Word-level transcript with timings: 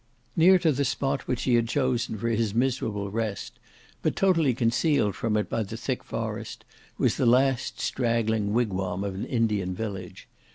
Near 0.35 0.57
to 0.57 0.71
the 0.71 0.83
spot 0.83 1.27
which 1.27 1.43
he 1.43 1.53
had 1.53 1.67
chosen 1.67 2.17
for 2.17 2.29
his 2.29 2.55
miserable 2.55 3.11
rest, 3.11 3.59
but 4.01 4.15
totally 4.15 4.55
concealed 4.55 5.13
from 5.15 5.37
it 5.37 5.47
by 5.47 5.61
the 5.61 5.77
thick 5.77 6.03
forest, 6.03 6.65
was 6.97 7.17
the 7.17 7.27
last 7.27 7.79
straggling 7.79 8.51
wigwam 8.51 9.03
of 9.03 9.13
an 9.13 9.25
Indian 9.25 9.75
village. 9.75 10.27